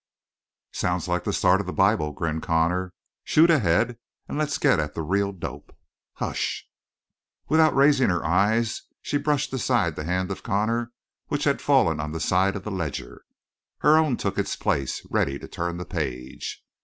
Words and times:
"Sounds 0.73 1.07
like 1.07 1.25
the 1.25 1.31
start 1.31 1.61
of 1.61 1.67
the 1.67 1.71
Bible," 1.71 2.11
grinned 2.11 2.41
Connor. 2.41 2.91
"Shoot 3.23 3.51
ahead 3.51 3.99
and 4.27 4.35
let's 4.35 4.57
get 4.57 4.79
at 4.79 4.95
the 4.95 5.03
real 5.03 5.31
dope." 5.31 5.77
"Hush!" 6.13 6.67
Without 7.49 7.75
raising 7.75 8.09
her 8.09 8.25
eyes, 8.25 8.81
she 9.03 9.19
brushed 9.19 9.53
aside 9.53 9.95
the 9.95 10.05
hand 10.05 10.31
of 10.31 10.41
Connor 10.41 10.91
which 11.27 11.43
had 11.43 11.61
fallen 11.61 11.99
on 11.99 12.13
the 12.13 12.19
side 12.19 12.55
of 12.55 12.63
the 12.63 12.71
ledger. 12.71 13.23
Her 13.81 13.95
own 13.95 14.17
took 14.17 14.39
its 14.39 14.55
place, 14.55 15.05
ready 15.11 15.37
to 15.37 15.47
turn 15.47 15.77
the 15.77 15.85
page. 15.85 16.63